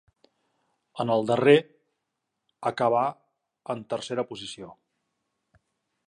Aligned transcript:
En 1.03 1.11
el 1.15 1.25
darrer 1.31 1.57
acabà 2.71 3.03
en 3.73 3.83
tercera 3.95 4.25
posició. 4.31 4.71